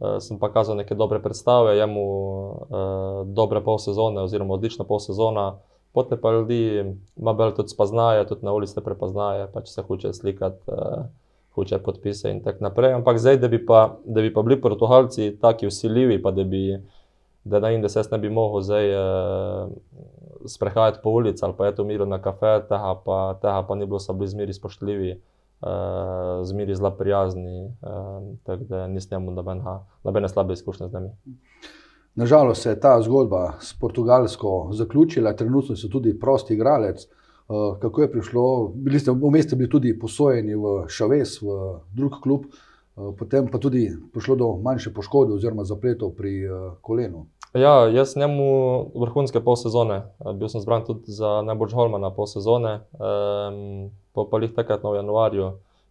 Uh, 0.02 0.18
sem 0.18 0.38
pa 0.38 0.50
kazal 0.50 0.74
neke 0.74 0.96
dobre 0.98 1.20
predstave, 1.22 1.76
jemu 1.78 2.02
uh, 2.02 3.20
dobre 3.38 3.60
pol 3.62 3.78
sezone, 3.78 4.18
oziroma 4.26 4.56
odlična 4.58 4.84
pol 4.84 4.98
sezona. 4.98 5.60
Potem 5.94 6.18
pa 6.18 6.32
ljudi 6.32 6.96
malo 7.16 7.36
bolj 7.38 7.52
tudi 7.54 7.70
spoznajo, 7.70 8.24
tudi 8.26 8.46
na 8.48 8.54
ulici 8.56 8.80
prepoznajo, 8.82 9.46
pač 9.52 9.70
se 9.70 9.84
hoče 9.86 10.12
slikati, 10.16 10.64
uh, 10.66 11.04
hoče 11.54 11.78
podpise 11.84 12.32
in 12.32 12.40
tako 12.42 12.66
naprej. 12.66 12.96
Ampak 12.98 13.20
zdaj, 13.20 13.38
da 13.44 13.48
bi 13.52 13.60
pa, 13.66 13.98
da 14.04 14.24
bi 14.24 14.32
pa 14.34 14.42
bili 14.42 14.58
portugalci 14.60 15.36
taki 15.40 15.70
usiljivi, 15.70 16.18
pa 16.22 16.32
da 16.34 16.44
bi, 16.44 16.80
da 17.44 17.60
na 17.60 17.70
jim, 17.70 17.84
da 17.84 17.92
se 17.92 18.00
jaz 18.00 18.10
ne 18.10 18.18
bi 18.18 18.32
mogel 18.32 18.64
zdaj 18.66 18.94
uh, 18.96 19.70
sprehajati 20.46 20.98
po 21.02 21.10
ulici 21.10 21.44
ali 21.44 21.54
pa 21.58 21.66
je 21.66 21.74
to 21.74 21.84
miro 21.84 22.06
na 22.06 22.22
kafe, 22.22 22.60
tega 22.68 22.94
pa, 23.04 23.38
tega 23.42 23.62
pa 23.68 23.74
ni 23.74 23.86
bilo, 23.86 23.98
so 23.98 24.12
bili 24.12 24.28
zmeri 24.28 24.52
spoštljivi. 24.52 25.20
Uh, 25.62 26.42
zmeri 26.42 26.74
zelo 26.74 26.90
prijazni, 26.90 27.66
uh, 27.66 28.36
tako 28.42 28.64
da 28.64 28.86
nisem 28.86 29.22
imel 29.22 29.44
nobene 30.04 30.28
slabe 30.28 30.52
izkušnje 30.52 30.88
z 30.88 30.92
njimi. 30.92 31.36
Nažalost 32.14 32.62
se 32.62 32.70
je 32.70 32.80
ta 32.80 33.02
zgodba 33.02 33.52
s 33.60 33.78
Portugalsko 33.78 34.68
zaključila, 34.72 35.36
trenutno 35.36 35.76
so 35.76 35.88
tudi 35.88 36.18
prosti 36.18 36.54
igralec. 36.54 37.06
Eh, 37.52 37.78
kako 37.80 38.02
je 38.02 38.12
prišlo? 38.12 38.72
Bili 38.74 39.00
ste 39.00 39.10
vmes 39.10 39.54
bili 39.54 39.70
tudi 39.70 39.98
posojeni 39.98 40.54
v 40.54 40.84
Šaves, 40.88 41.42
v 41.42 41.46
drug 41.92 42.12
klub, 42.22 42.44
eh, 42.46 43.12
potem 43.18 43.48
pa 43.48 43.58
tudi 43.58 43.90
prišlo 44.12 44.36
do 44.36 44.56
manjše 44.62 44.92
poškodbe 44.94 45.34
oziroma 45.34 45.64
zapletov 45.64 46.14
pri 46.14 46.44
eh, 46.44 46.50
kolenu. 46.80 47.26
Ja, 47.54 47.88
jaz 47.88 48.16
njemu 48.16 48.44
vrhunske 48.94 49.40
pol 49.44 49.56
sezone. 49.60 50.02
Bil 50.34 50.48
sem 50.48 50.60
zbran 50.60 50.86
tudi 50.86 51.12
za 51.12 51.42
najbolj 51.44 51.74
Holmana 51.76 52.08
pol 52.10 52.26
sezone. 52.26 52.78
Um, 52.96 53.90
po 54.16 54.24
pa 54.30 54.40
jih 54.40 54.54
takrat 54.56 54.80
v 54.84 54.96
januarju, 54.96 55.50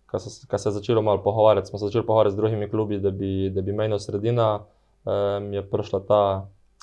ko 0.10 0.20
se, 0.20 0.30
se 0.30 0.70
je 0.70 0.74
začelo 0.74 1.02
malo 1.02 1.22
pogovarjati, 1.24 1.70
smo 1.70 1.80
se 1.80 1.86
začeli 1.86 2.06
pogovarjati 2.06 2.34
z 2.34 2.38
drugimi 2.38 2.70
klubi, 2.70 3.00
da 3.00 3.12
bi, 3.12 3.50
da 3.54 3.62
bi 3.62 3.74
menil 3.74 4.00
sredina 4.00 4.60
um, 5.06 5.54
je 5.54 5.62
prišla 5.62 6.00
ta 6.08 6.22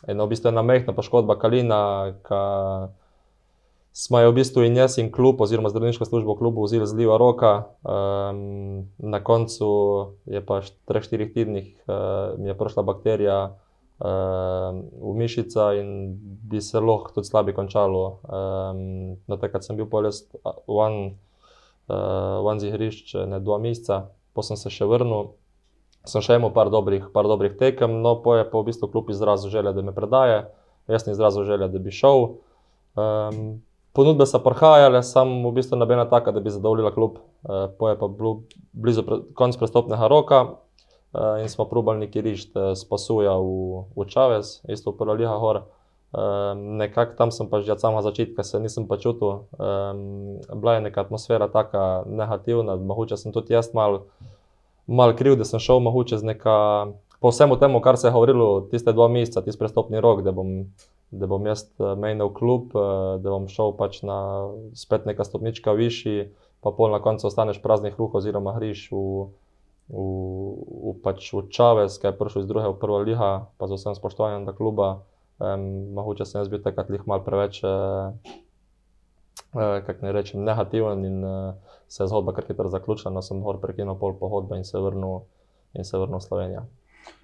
ena, 0.07 0.25
v 0.25 0.29
bistvu 0.29 0.49
ena 0.49 0.63
mehna 0.63 0.95
poškodba 0.95 1.39
Kalina, 1.39 2.15
ki 2.23 2.43
smo 3.93 4.23
jo 4.23 4.31
v 4.31 4.39
bistvu 4.39 4.63
in 4.63 4.79
jaz 4.79 4.99
in 5.03 5.11
klub, 5.11 5.41
oziroma 5.43 5.75
zdravniška 5.75 6.07
služba 6.07 6.37
v 6.37 6.39
klubu, 6.39 6.63
vzeli 6.63 6.87
z 6.87 6.95
leva 6.95 7.19
roka. 7.19 7.67
Um, 7.83 8.87
na 8.99 9.19
koncu 9.19 9.71
je 10.31 10.39
pa 10.39 10.63
v 10.63 10.71
3-4 10.87 11.35
tednih 11.35 11.75
uh, 11.91 12.55
prišla 12.55 12.87
bakterija. 12.87 13.59
Uh, 13.99 14.78
v 14.95 15.14
mišica 15.19 15.73
in 15.75 16.14
bi 16.21 16.61
se 16.62 16.78
lahko 16.78 17.17
tudi 17.17 17.26
slabo 17.26 17.52
končalo. 17.57 18.21
Um, 18.31 19.19
takrat 19.26 19.67
sem 19.67 19.76
bil 19.76 19.90
poljes 19.90 20.23
v 20.69 20.78
Anzi 21.88 22.71
hrišč, 22.71 23.17
ne 23.26 23.40
dva 23.40 23.57
meseca, 23.59 24.12
potem 24.37 24.55
sem 24.55 24.69
se 24.69 24.76
še 24.76 24.87
vrnil 24.87 25.33
sem 26.09 26.25
še 26.25 26.38
imel 26.38 26.52
par 26.55 26.71
dobrih, 26.73 27.09
par 27.12 27.28
dobrih 27.28 27.57
tekem, 27.59 28.00
no, 28.05 28.19
po 28.25 28.37
je 28.38 28.47
pa 28.49 28.61
v 28.61 28.69
bistvu 28.71 28.88
kljub 28.93 29.11
izrazu 29.12 29.50
želja, 29.52 29.75
da 29.76 29.85
me 29.85 29.95
predaje, 29.95 30.45
jaz 30.88 31.05
sem 31.05 31.12
izrazil 31.12 31.45
želja, 31.49 31.69
da 31.69 31.81
bi 31.83 31.95
šel. 31.95 32.38
Um, 32.99 33.61
ponudbe 33.97 34.26
so 34.28 34.40
prihajale, 34.43 35.02
sem 35.07 35.35
v 35.45 35.52
bistvu 35.59 35.78
nobena 35.81 36.07
taka, 36.09 36.33
da 36.33 36.40
bi 36.45 36.55
zadovoljila 36.55 36.95
klub. 36.95 37.21
Uh, 37.43 37.69
po 37.78 37.90
je 37.90 37.99
pa 37.99 38.09
bil 38.09 38.40
blizu 38.73 39.05
pre, 39.07 39.21
konc 39.38 39.59
prestopnega 39.61 40.09
roka 40.11 40.40
uh, 41.12 41.41
in 41.43 41.49
smo 41.49 41.65
probali 41.65 41.99
neki 42.07 42.21
rišt 42.21 42.57
uh, 42.57 42.73
spasuja 42.77 43.35
v, 43.38 43.85
v 43.97 44.07
Čavez, 44.09 44.61
isto 44.69 44.93
v 44.93 44.99
Prva 44.99 45.15
Liha 45.15 45.37
Hor. 45.38 45.62
Um, 46.09 46.81
nekako 46.81 47.21
tam 47.21 47.29
sem 47.29 47.50
pa 47.53 47.61
že 47.61 47.73
od 47.73 47.81
samega 47.81 48.03
začetka 48.03 48.41
se 48.41 48.61
nisem 48.61 48.88
pa 48.88 48.97
čutil. 48.97 49.45
Um, 49.61 50.41
bila 50.57 50.75
je 50.75 50.88
neka 50.88 51.00
atmosfera 51.00 51.49
tako 51.53 52.09
negativna, 52.09 52.77
mogoče 52.77 53.17
sem 53.17 53.33
tudi 53.33 53.53
jaz 53.53 53.75
mal, 53.75 54.09
mal 54.87 55.12
kriv, 55.12 55.37
da 55.37 55.45
sem 55.45 55.61
šel 55.61 55.81
mogoče 55.85 56.19
z 56.19 56.25
neka. 56.25 56.57
Po 57.21 57.29
vsemu 57.35 57.59
temu, 57.59 57.81
kar 57.83 57.99
se 57.99 58.07
je 58.07 58.12
govorilo, 58.15 58.71
tiste 58.71 58.93
dva 58.95 59.09
meseca, 59.11 59.43
tisti 59.43 59.59
prestopni 59.59 60.00
rok, 60.00 60.23
da 60.23 60.31
bom, 60.33 60.71
da 61.11 61.27
bom 61.27 61.43
jaz 61.47 61.67
menil 61.99 62.31
klub, 62.31 62.71
da 63.19 63.27
bom 63.27 63.49
šel 63.50 63.75
pač 63.75 64.05
na 64.07 64.47
spet 64.79 65.03
neka 65.03 65.27
stopnička 65.27 65.75
višji, 65.75 66.31
pa 66.62 66.71
pol 66.71 66.95
na 66.95 67.03
koncu 67.03 67.27
ostaneš 67.27 67.59
praznih 67.59 67.99
ruh, 67.99 68.15
oziroma 68.15 68.55
griš 68.55 68.87
v, 68.95 69.27
v, 69.88 70.00
v, 70.61 70.95
pač 71.02 71.33
v 71.33 71.49
Čavez, 71.49 71.97
ki 72.00 72.11
je 72.11 72.16
prišel 72.16 72.45
iz 72.45 72.49
druge 72.49 72.68
v 72.68 72.80
prvo 72.80 73.00
liha, 73.02 73.49
pa 73.57 73.64
z 73.68 73.80
vsem 73.80 73.97
spoštovanjem 73.97 74.45
do 74.49 74.52
kluba. 74.52 75.04
Um, 75.38 75.95
mogoče 75.95 76.26
sem 76.26 76.42
jaz 76.42 76.50
bil 76.50 76.61
takrat 76.61 76.90
lih 76.90 77.04
mal 77.07 77.23
preveč, 77.25 77.62
uh, 77.62 78.11
uh, 79.54 79.78
kako 79.87 80.02
ne 80.02 80.12
rečem, 80.12 80.42
negativen 80.45 81.04
in 81.07 81.23
uh, 81.25 81.54
se 81.88 82.02
je 82.02 82.09
zgodba 82.11 82.35
kar 82.35 82.45
hitro 82.49 82.68
zaključila, 82.68 83.14
no 83.14 83.23
sem 83.23 83.40
hor 83.42 83.61
prekinil 83.62 83.97
pol 84.00 84.18
pohodbe 84.18 84.59
in 84.59 84.66
se 84.66 84.80
vrnil, 84.83 85.23
in 85.78 85.87
se 85.87 85.99
vrnil 85.99 86.18
v 86.18 86.26
Slovenijo. 86.26 86.66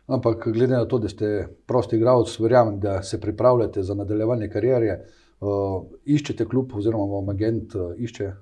Ampak 0.07 0.49
glede 0.53 0.77
na 0.77 0.85
to, 0.87 1.01
da 1.01 1.09
ste 1.09 1.49
prosti 1.67 1.97
igralec, 1.97 2.33
verjamem, 2.41 2.79
da 2.81 3.03
se 3.03 3.21
pripravljate 3.21 3.83
za 3.83 3.97
nadaljevanje 3.99 4.49
kariere, 4.53 4.99
uh, 5.41 5.83
iščete 6.05 6.47
klub 6.49 6.73
oziroma 6.77 7.21
agent 7.33 7.75
uh, 7.75 7.93
išče. 7.99 8.33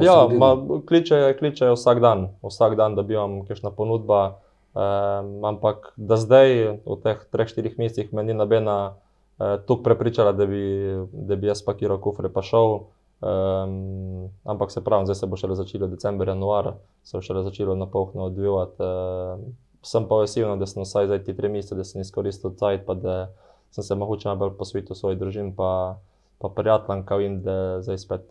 Ja, 0.00 0.28
ma, 0.28 0.54
kličejo, 0.86 1.32
kličejo 1.38 1.74
vsak 1.74 2.00
dan, 2.00 2.28
vsak 2.44 2.76
dan, 2.76 2.94
da 2.94 3.02
bi 3.02 3.16
vam 3.16 3.42
kakšna 3.48 3.72
ponudba. 3.74 4.38
Um, 4.72 5.44
ampak 5.44 5.92
da 6.00 6.16
zdaj, 6.16 6.80
v 6.80 6.96
teh 7.04 7.18
3-4 7.28 7.76
mesecih, 7.76 8.12
me 8.16 8.24
ni 8.24 8.32
nobena 8.32 8.96
uh, 8.96 9.60
tako 9.60 9.82
prepričala, 9.84 10.32
da 10.32 10.46
bi, 10.48 10.62
da 11.12 11.36
bi 11.36 11.50
jaz 11.50 11.60
pakiral 11.64 12.00
kufre 12.00 12.32
pa 12.32 12.40
šel. 12.40 12.88
Um, 13.22 14.30
ampak 14.48 14.72
se 14.72 14.80
pravi, 14.84 15.06
zdaj 15.06 15.20
se 15.20 15.26
bo 15.28 15.36
šele 15.36 15.54
začelo 15.54 15.86
decembr, 15.92 16.32
januar, 16.32 16.72
se 17.04 17.18
bo 17.18 17.22
šele 17.22 17.44
začelo 17.44 17.76
na 17.76 17.86
polno 17.86 18.30
odvijati. 18.32 18.80
Uh, 18.80 19.44
sem 19.82 20.06
pa 20.08 20.22
vesel, 20.22 20.56
da 20.56 20.66
sem 20.66 20.82
vsaj 20.82 21.10
za 21.10 21.18
te 21.18 21.34
tri 21.36 21.50
mesece, 21.52 21.76
da 21.76 21.84
sem 21.84 22.00
izkoristil 22.00 22.54
cajt, 22.56 22.86
pa 22.86 22.94
da 22.94 23.16
sem 23.74 23.84
se 23.84 23.94
mogoče 23.98 24.28
najbolj 24.28 24.56
posvetil 24.58 24.96
svoji 24.96 25.18
družini, 25.20 25.52
pa, 25.56 25.98
pa 26.38 26.48
prijateljem, 26.48 27.04
kao 27.04 27.20
in 27.20 27.40
da 27.42 27.82
zdaj 27.82 27.98
spet, 27.98 28.24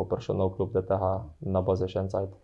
ko 0.00 0.08
prišel 0.10 0.40
nov 0.40 0.54
klub, 0.56 0.72
da 0.72 0.82
tega 0.82 1.12
ne 1.46 1.62
bo 1.62 1.76
zdaj 1.76 1.92
še 1.92 2.04
en 2.04 2.12
cajt. 2.12 2.38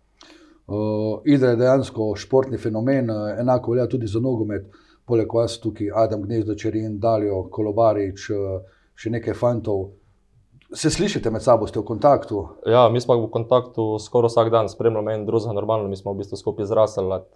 Uh, 0.66 1.22
Ida 1.24 1.52
je 1.52 1.60
dejansko 1.60 2.12
športni 2.18 2.58
fenomen, 2.58 3.10
enako 3.40 3.72
velja 3.72 3.86
tudi 3.90 4.10
za 4.10 4.20
nogomet 4.20 4.66
poleg 5.06 5.34
vas 5.34 5.60
tukaj 5.60 5.92
Adam 5.94 6.22
Gnezdo, 6.22 6.54
Čerin, 6.54 6.98
Dalijo, 7.00 7.46
Kolobarič, 7.50 8.30
eh, 8.30 8.58
še 8.94 9.10
nekaj 9.10 9.34
fantov. 9.34 9.90
Se 10.74 10.90
slišite 10.90 11.30
med 11.30 11.42
sabo, 11.42 11.66
ste 11.66 11.78
v 11.78 11.86
kontaktu? 11.86 12.40
Ja, 12.66 12.88
mi 12.90 13.00
smo 13.00 13.14
v 13.14 13.30
kontaktu 13.30 14.00
skoraj 14.02 14.32
vsak 14.32 14.50
dan, 14.50 14.68
spremljamo 14.68 15.10
en 15.14 15.26
drugega 15.26 15.54
normalno. 15.54 15.88
Mi 15.88 15.96
smo 15.96 16.12
v 16.12 16.24
bistvu 16.24 16.36
skupaj 16.36 16.66
zrasli, 16.66 17.04
od 17.06 17.30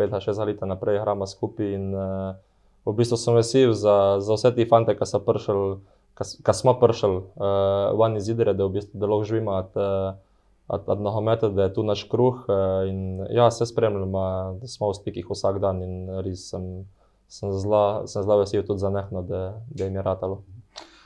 5-6 0.00 0.46
let 0.46 0.60
naprej 0.64 0.96
igramo 0.96 1.26
skupaj. 1.26 1.74
In, 1.74 1.92
uh, 1.92 2.32
v 2.86 2.96
bistvu 2.96 3.20
sem 3.20 3.34
vesel 3.36 3.76
za, 3.76 4.16
za 4.24 4.34
vse 4.34 4.54
te 4.56 4.64
fante, 4.64 4.96
ki 4.96 5.04
so 5.04 5.20
prišli, 5.20 5.76
ki 6.16 6.54
smo 6.54 6.78
prišli 6.80 7.16
uh, 7.16 7.92
van 7.98 8.16
iz 8.16 8.28
Idre, 8.32 8.54
da 8.56 8.66
v 8.66 8.78
bistvu 8.78 9.00
delo 9.00 9.22
živimo 9.24 9.52
od, 9.52 9.76
od, 10.68 10.82
od 10.86 11.00
nogometa, 11.00 11.48
da 11.48 11.68
je 11.68 11.74
tu 11.74 11.84
naš 11.84 12.06
kruh. 12.08 12.44
Uh, 12.48 12.88
in 12.88 13.26
ja, 13.30 13.50
se 13.50 13.66
spremljamo, 13.66 14.26
da 14.60 14.66
smo 14.66 14.90
v 14.90 14.98
stikih 15.00 15.28
vsak 15.30 15.60
dan 15.60 15.82
in 15.84 16.22
res 16.24 16.48
sem 16.50 16.86
sem 17.28 17.52
zelo 17.52 18.38
vesel 18.38 18.62
tudi 18.62 18.80
za 18.80 18.90
nehno, 18.90 19.22
da, 19.22 19.60
da 19.70 19.84
jim 19.84 19.94
je 19.94 20.02
ratalo. 20.02 20.42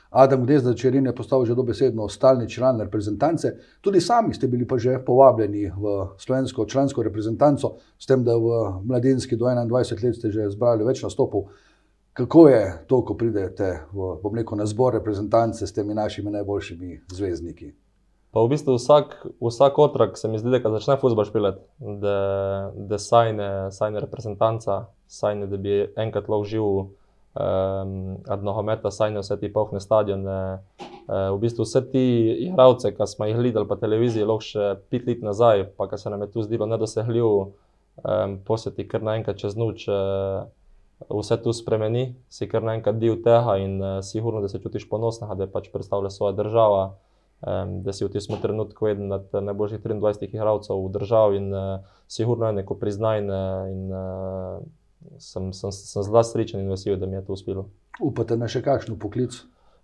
Adam 0.09 0.43
Gdezda 0.43 0.73
Čerin 0.73 1.05
je 1.05 1.15
postal 1.15 1.45
že 1.45 1.55
dobesedno 1.55 2.09
stalni 2.09 2.49
član 2.49 2.81
reprezentance. 2.81 3.53
Tudi 3.81 4.01
sami 4.01 4.33
ste 4.33 4.47
bili 4.47 4.67
pa 4.67 4.77
že 4.77 4.99
povabljeni 5.05 5.71
v 5.71 6.07
slovensko 6.17 6.65
člansko 6.65 7.03
reprezentanco, 7.03 7.75
s 7.99 8.05
tem, 8.05 8.23
da 8.23 8.35
v 8.35 8.81
mladinski 8.83 9.35
do 9.35 9.45
21 9.45 10.03
let 10.03 10.15
ste 10.15 10.31
že 10.31 10.49
zbrali 10.49 10.83
več 10.83 11.03
nastopov. 11.03 11.47
Kako 12.13 12.47
je 12.47 12.85
to, 12.87 13.01
ko 13.05 13.13
pridete 13.15 13.87
v, 13.93 14.35
rekel, 14.35 14.57
na 14.57 14.65
zbor 14.65 14.93
reprezentance 14.93 15.67
s 15.67 15.73
temi 15.73 15.93
našimi 15.93 16.31
najboljšimi 16.31 16.99
zvezdniki? 17.07 17.71
Pa 18.31 18.43
v 18.43 18.51
bistvu 18.51 18.75
vsak, 18.75 19.15
vsak 19.39 19.79
otrok 19.79 20.17
se 20.17 20.27
mi 20.27 20.39
zdi, 20.39 20.59
da 20.59 20.71
začne 20.75 20.97
futbol 20.99 21.27
špilati, 21.27 21.63
da, 21.79 22.15
da 22.75 22.99
sajne, 22.99 23.71
sajne 23.71 24.03
reprezentanca, 24.03 24.85
sajne, 25.07 25.47
da 25.47 25.59
bi 25.59 25.81
enkrat 25.99 26.27
lahko 26.31 26.47
živel 26.47 26.77
um, 26.83 27.97
od 28.27 28.43
nogometa, 28.43 28.91
sajne 28.91 29.23
vse 29.23 29.39
ti 29.39 29.51
pohne 29.51 29.79
stadione. 29.83 30.39
Uh, 31.07 31.31
v 31.35 31.41
bistvu 31.43 31.67
vse 31.67 31.83
ti 31.91 32.05
igralce, 32.47 32.91
ki 32.95 33.07
smo 33.07 33.27
jih 33.27 33.39
gledali 33.39 33.67
po 33.67 33.79
televiziji, 33.79 34.27
lahko 34.27 34.47
še 34.47 34.71
pet 34.91 35.07
let 35.07 35.23
nazaj, 35.23 35.69
pa 35.79 35.87
ki 35.91 35.99
se 35.99 36.11
nam 36.11 36.23
je 36.27 36.31
tu 36.31 36.43
zdelo 36.43 36.67
nedosegljivo, 36.71 37.35
um, 38.03 38.39
poseti 38.47 38.87
kar 38.87 39.03
naenkrat 39.03 39.39
čez 39.39 39.59
noč. 39.59 39.87
Uh, 39.87 40.47
Vse 41.09 41.37
to 41.41 41.53
spremeni, 41.53 42.15
si 42.29 42.47
kar 42.47 42.65
naenkrat 42.65 42.99
del 43.01 43.17
tega, 43.25 43.57
in 43.57 43.79
uh, 43.81 43.99
sigurno, 44.05 44.41
da 44.41 44.49
se 44.51 44.59
čutiš 44.61 44.89
ponosen, 44.89 45.29
da 45.37 45.47
pač 45.49 45.71
predstavljaš 45.73 46.19
svojo 46.19 46.35
državo 46.37 46.81
um, 47.41 47.81
da 47.83 47.93
si 47.93 48.05
v 48.05 48.09
tem 48.13 48.37
trenutku 48.41 48.87
eden 48.87 49.11
od 49.11 49.33
najboljših 49.33 49.81
23 49.81 50.29
igralcev 50.29 50.77
v 50.77 50.91
državi 50.91 51.37
in 51.37 51.53
uh, 51.53 51.81
sigurno 52.07 52.47
je 52.47 52.53
neko 52.61 52.75
priznanje. 52.75 53.33
In, 53.71 53.89
uh, 53.89 54.61
sem, 55.17 55.53
sem, 55.53 55.71
sem 55.71 56.03
zelo 56.03 56.21
srečen 56.23 56.61
in 56.61 56.69
vesel, 56.69 56.97
da 56.97 57.09
mi 57.09 57.17
je 57.17 57.25
to 57.25 57.33
uspelo. 57.33 57.69
Upate 58.01 58.37
na 58.37 58.45
še 58.45 58.61
kakšen 58.61 58.99
poklic? 59.01 59.33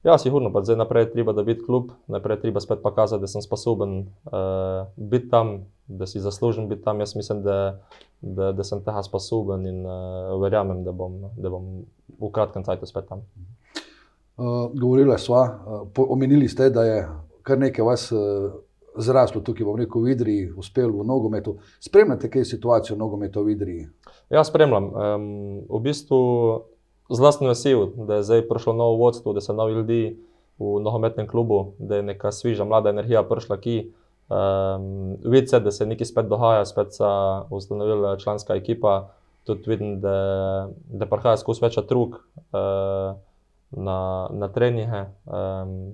Ja, 0.05 0.17
sigurno, 0.21 0.51
pa 0.53 0.61
zdaj 0.61 0.77
naprej 0.77 1.09
treba, 1.11 1.33
da 1.33 1.41
biti 1.43 1.65
klub, 1.65 1.89
naprej 2.07 2.37
treba 2.43 2.61
spet 2.61 2.83
pokazati, 2.83 3.25
da 3.25 3.27
sem 3.27 3.41
sposoben 3.41 4.13
uh, 4.29 4.85
biti 4.95 5.29
tam, 5.33 5.65
da 5.87 6.05
si 6.05 6.19
zaslužen 6.19 6.67
biti 6.69 6.83
tam. 6.83 6.99
Jaz 6.99 7.15
mislim, 7.15 7.43
da, 7.43 7.79
da, 8.21 8.51
da 8.51 8.63
sem 8.63 8.83
tega 8.83 9.03
sposoben 9.03 9.65
in 9.65 9.85
uh, 9.85 10.41
verjamem, 10.41 10.83
da 10.83 10.91
bom, 10.91 11.21
da 11.37 11.49
bom 11.49 11.85
v 12.19 12.31
kratkem 12.31 12.65
času 12.65 12.85
spet 12.85 13.07
tam. 13.09 13.23
Uh, 14.37 14.71
govorili 14.79 15.17
smo, 15.19 15.35
uh, 15.35 16.05
omenili 16.09 16.47
ste, 16.47 16.69
da 16.69 16.83
je 16.83 17.07
kar 17.43 17.59
nekaj 17.59 17.85
vas 17.85 18.11
uh, 18.11 18.51
zraslo 18.97 19.41
tukaj, 19.41 19.65
bom 19.65 19.77
rekel, 19.79 20.01
v 20.01 20.11
Idri, 20.11 20.37
uspel 20.57 20.91
v 20.91 21.05
nogometu. 21.05 21.57
Spremljate, 21.79 22.29
kaj 22.29 22.41
je 22.41 22.51
situacija 22.53 22.95
v 22.95 22.99
nogometu 22.99 23.43
v 23.45 23.53
Idri? 23.53 23.77
Ja, 24.29 24.43
spremljam. 24.43 24.89
Um, 24.91 25.27
v 25.69 25.81
bistvu 25.85 26.19
sem 27.13 27.47
vesel, 27.47 27.93
da 28.07 28.19
je 28.19 28.27
zdaj 28.27 28.47
prišlo 28.49 28.73
novo 28.73 28.97
vodstvo, 29.05 29.33
da 29.33 29.41
so 29.41 29.53
novi 29.53 29.73
ljudje 29.73 30.17
v 30.59 30.79
nogometnem 30.83 31.27
klubu, 31.27 31.73
da 31.79 32.01
je 32.01 32.03
neka 32.03 32.31
sviža, 32.31 32.65
mlada 32.65 32.89
energija 32.89 33.23
prišla 33.23 33.57
ki. 33.61 33.77
Um, 34.27 35.15
Vidite 35.23 35.47
se, 35.47 35.59
da 35.59 35.71
se 35.71 35.85
nekaj 35.85 36.05
spet 36.05 36.25
dogaja, 36.27 36.65
spet 36.65 36.93
se 36.93 37.03
je 37.03 37.41
ustanovila 37.49 38.17
članska 38.17 38.55
ekipa. 38.55 39.09
Tudi 39.43 39.69
vidim, 39.69 40.01
da, 40.01 40.67
da 40.89 41.05
prihaja 41.07 41.37
skozi 41.37 41.63
več 41.63 41.79
trug. 41.87 42.19
Uh, 42.51 43.15
na, 43.71 44.27
na 44.31 44.47
treninge. 44.47 45.05
Um, 45.25 45.91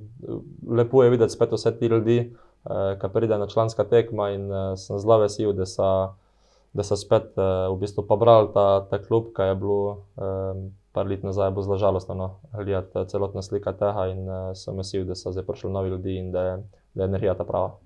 lepo 0.70 1.04
je 1.04 1.10
videti 1.10 1.34
spet 1.34 1.52
vse 1.52 1.72
te 1.78 1.88
ljudi, 1.88 2.34
uh, 2.66 2.94
ki 3.00 3.10
pridejo 3.13 3.40
na 3.40 3.48
članska 3.48 3.84
tekma 3.84 4.30
in 4.30 4.52
uh, 4.52 4.74
sem 4.78 5.00
zelo 5.00 5.18
vesel, 5.24 5.54
da 5.54 5.66
so, 5.66 5.90
da 6.74 6.84
so 6.84 6.98
spet 7.00 7.34
uh, 7.38 7.74
v 7.74 7.80
bistvu 7.82 8.06
pobrali 8.08 8.52
ta, 8.54 8.86
ta 8.90 9.02
klub, 9.02 9.34
ki 9.36 9.50
je 9.52 9.56
bilo 9.56 10.04
um, 10.16 10.70
par 10.94 11.10
let 11.10 11.24
nazaj 11.24 11.54
zelo 11.62 11.78
žalostno 11.78 12.16
no, 12.16 12.30
gledati 12.54 13.10
celotna 13.10 13.42
slika 13.42 13.74
tega 13.74 14.08
in 14.13 14.28
uh, 14.30 14.52
sem 14.54 14.78
vesel, 14.78 15.08
da 15.10 15.18
so 15.18 15.34
zdaj 15.34 15.48
prišli 15.48 15.72
novi 15.72 15.90
ljudi 15.90 16.18
in 16.18 16.32
da 16.32 16.42
je, 16.42 16.58
da 16.94 17.04
je 17.04 17.10
energija 17.10 17.34
ta 17.34 17.44
prava. 17.44 17.78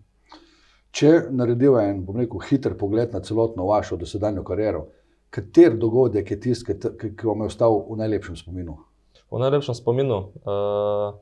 Če 0.97 1.27
naredijo 1.29 1.75
en, 1.77 2.01
bom 2.05 2.17
rekel, 2.17 2.41
hiter 2.49 2.73
pogled 2.77 3.13
na 3.13 3.21
celotno 3.21 3.67
vašo 3.69 3.99
dosedanjo 4.01 4.41
kariero, 4.47 4.87
kater 5.29 5.75
dogodek 5.77 6.31
je 6.33 6.39
tisti, 6.47 6.73
ki, 6.73 7.13
ki 7.13 7.27
vam 7.27 7.45
je 7.45 7.53
ostal 7.53 7.83
v 7.85 7.99
najlepšem 8.01 8.39
spominu? 8.39 8.79
v 9.31 9.39
najlepšem 9.43 9.75
spominu. 9.75 10.31
Uh, 10.47 11.19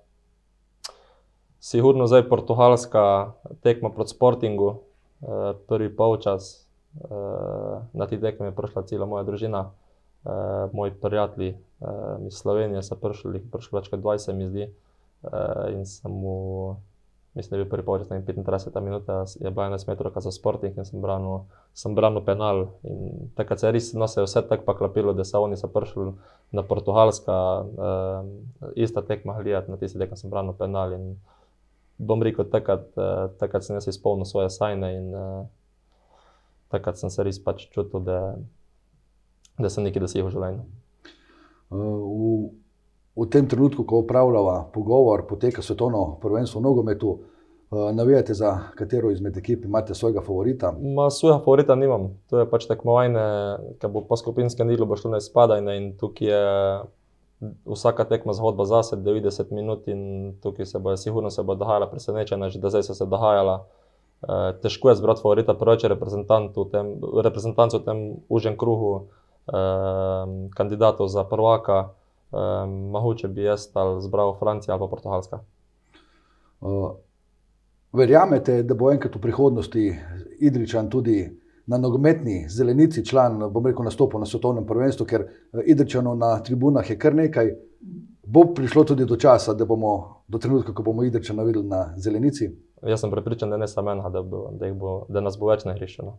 sigurno 1.59 2.07
zdaj 2.07 2.29
portugalska 2.29 3.33
tekma 3.65 3.89
proti 3.89 4.13
Sportingu, 4.13 4.69
uh, 4.69 5.57
prvi 5.67 5.89
polčas. 5.95 6.65
Uh, 6.95 7.81
na 7.93 8.07
ti 8.07 8.21
tekmi 8.21 8.47
je 8.47 8.55
prišla 8.55 8.85
cela 8.87 9.05
moja 9.09 9.25
družina, 9.27 9.71
uh, 10.23 10.71
moji 10.73 10.93
prijatelji 11.01 11.57
uh, 11.57 12.21
iz 12.27 12.37
Slovenije 12.37 12.83
so 12.85 12.95
prišli, 12.95 13.41
prišli 13.51 13.79
več 13.79 13.89
kot 13.91 13.99
20, 13.99 14.37
mi 14.37 14.47
zdi. 14.47 14.69
Uh, 15.25 15.73
in 15.73 15.83
mu 16.05 16.37
mislim, 17.35 17.49
da 17.49 17.57
je 17.57 17.63
bil 17.63 17.69
prvi 17.69 17.85
polčas, 17.85 18.07
35 18.07 18.81
minut, 18.81 19.03
je 19.39 19.51
bila 19.51 19.69
11 19.69 19.87
metrov 19.87 20.11
za 20.15 20.31
sporting 20.31 20.77
in 20.77 20.85
sem 20.85 21.01
branil, 21.01 21.39
sem 21.73 21.95
branil 21.95 22.23
penal. 22.25 22.67
In 22.83 23.29
takrat 23.35 23.59
se 23.59 23.67
je 23.67 23.71
res 23.71 23.93
no, 23.93 24.07
se 24.07 24.21
je 24.21 24.25
vse 24.25 24.41
tako 24.47 24.63
paklapilo, 24.65 25.13
da 25.13 25.23
so 25.23 25.41
oni 25.43 25.55
prišli 25.73 26.13
na 26.51 26.63
Portugalska, 26.63 27.35
uh, 27.61 28.71
ista 28.75 29.01
tekma 29.01 29.41
gledati, 29.41 29.71
na 29.71 29.77
tisti 29.77 29.99
tekmi 29.99 30.17
sem 30.17 30.29
branil 30.29 30.53
penal. 30.53 30.93
In 30.93 31.19
bom 31.97 32.23
rekel, 32.23 32.47
takrat, 32.47 32.87
uh, 32.95 33.27
takrat 33.39 33.63
sem 33.63 33.75
jaz 33.75 33.87
izpolnil 33.87 34.25
svoje 34.25 34.49
sajne 34.49 34.95
in 34.95 35.13
uh, 35.15 35.45
takrat 36.71 36.97
sem 36.97 37.09
se 37.09 37.23
res 37.23 37.39
pač 37.43 37.67
čutil, 37.67 37.99
da, 37.99 38.35
da 39.59 39.69
sem 39.69 39.83
nekaj 39.83 40.07
dosegel 40.07 40.31
v 40.31 40.35
življenju. 40.37 40.63
Uh, 41.75 41.99
v 41.99 42.64
tem 43.23 43.47
trenutku, 43.47 43.85
ko 43.87 44.03
upravljava 44.03 44.65
pogovor, 44.73 45.23
poteka 45.27 45.61
svetovno 45.61 46.17
prvenstvo 46.21 46.59
v 46.59 46.63
nogometu. 46.63 47.19
Uh, 47.71 47.89
navijate 47.95 48.33
za 48.33 48.59
katero 48.75 49.09
izmed 49.11 49.37
ekip, 49.37 49.63
imate 49.65 49.95
svojega 49.95 50.21
favorita? 50.21 50.73
Ma, 50.95 51.09
svojega 51.09 51.39
favorita 51.39 51.75
nimam. 51.75 52.11
To 52.29 52.39
je 52.39 52.49
pač 52.49 52.67
tekmovanje, 52.69 53.23
ki 53.81 53.89
bo 53.89 54.03
po 54.05 54.17
skupinskem 54.19 54.69
delu 54.69 54.85
šlo 54.95 55.15
na 55.15 55.17
izpadanje 55.23 55.77
in 55.77 55.87
tukaj 55.97 56.27
je 56.27 56.43
vsaka 57.65 58.03
tekma 58.03 58.33
zgodba 58.33 58.65
zase, 58.65 58.95
90 58.95 59.51
minut 59.51 59.87
in 59.87 60.35
tukaj 60.43 60.65
se 60.65 60.79
bo, 60.79 60.97
sigurno 60.97 61.29
se 61.29 61.43
bo 61.43 61.55
dogajala 61.55 61.89
presenečenja, 61.89 62.49
že 62.49 62.59
da 62.59 62.69
zdaj 62.69 62.83
so 62.83 62.93
se 62.93 63.05
dogajala. 63.05 63.65
Uh, 64.21 64.53
težko 64.61 64.89
je 64.89 64.95
zbrati 64.95 65.21
favorita, 65.21 65.53
preveč 65.53 65.83
je 65.83 65.89
reprezentantov 65.89 66.69
v 67.79 67.83
tem 67.85 68.15
užem 68.29 68.57
krugu, 68.57 68.93
uh, 69.49 70.49
kandidatov 70.55 71.07
za 71.07 71.23
prvaka. 71.23 71.95
Um, 72.31 72.89
mogoče 72.89 73.27
bi 73.27 73.43
jaz 73.43 73.69
ali 73.73 74.01
zbral 74.01 74.35
Francija 74.39 74.75
ali 74.75 74.89
Portugalska. 74.89 75.39
Uh, 76.61 76.91
verjamete, 77.93 78.63
da 78.63 78.75
bo 78.75 78.91
enkrat 78.91 79.15
v 79.15 79.21
prihodnosti 79.21 79.95
Idričan 80.39 80.89
tudi 80.89 81.29
na 81.65 81.77
nogometni 81.77 82.45
zelenici 82.49 83.05
član, 83.05 83.39
bom 83.51 83.65
rekel, 83.65 83.85
nastopil 83.85 84.19
na 84.19 84.25
svetovnem 84.25 84.65
prvenstvu, 84.65 85.05
ker 85.05 85.27
Idričanov 85.65 86.17
na 86.17 86.35
tribunah 86.43 86.89
je 86.89 86.97
kar 86.99 87.15
nekaj. 87.15 87.53
Bo 88.27 88.53
prišlo 88.53 88.83
tudi 88.83 89.05
do 89.05 89.15
časa, 89.15 89.53
da 89.53 89.65
bomo 89.65 90.23
do 90.27 90.37
trenutka, 90.37 90.73
ko 90.73 90.83
bomo 90.83 91.03
Idričana 91.03 91.43
videli 91.43 91.67
na 91.67 91.93
zelenici? 91.97 92.49
Jaz 92.81 93.01
sem 93.01 93.11
prepričan, 93.11 93.49
da 93.49 93.57
ne 93.57 93.67
samo 93.67 93.91
ena, 93.91 94.09
da, 94.09 94.21
da, 94.21 94.69
da 95.09 95.21
nas 95.21 95.37
bo 95.39 95.49
več 95.49 95.65
na 95.65 95.73
hrišču. 95.73 96.05
No. 96.05 96.17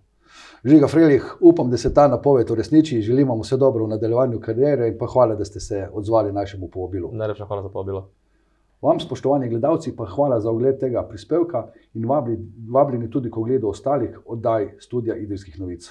Žiga 0.65 0.89
Frelih, 0.89 1.27
upam, 1.41 1.71
da 1.71 1.79
se 1.79 1.95
ta 1.95 2.07
napoved 2.09 2.51
uresniči. 2.51 3.01
Želim 3.03 3.29
vam 3.29 3.43
vse 3.43 3.57
dobro 3.57 3.85
v 3.85 3.95
nadaljevanju 3.95 4.41
karijere 4.41 4.89
in 4.89 4.99
pa 4.99 5.07
hvala, 5.07 5.35
da 5.35 5.45
ste 5.45 5.61
se 5.61 5.89
odzvali 5.93 6.33
našemu 6.33 6.71
povabilu. 6.71 7.11
Najlepša 7.13 7.47
hvala 7.47 7.63
za 7.63 7.69
povabilo. 7.69 8.09
Vam, 8.83 9.01
spoštovani 9.01 9.49
gledalci, 9.49 9.97
pa 9.97 10.07
hvala 10.07 10.41
za 10.41 10.51
ogled 10.51 10.79
tega 10.81 11.03
prispevka 11.09 11.67
in 11.95 12.07
vabljeni 12.73 13.11
tudi 13.11 13.31
k 13.31 13.39
ogledu 13.39 13.69
ostalih 13.69 14.19
oddaj 14.27 14.75
Studia 14.81 15.17
Idrijskih 15.17 15.61
novic. 15.61 15.91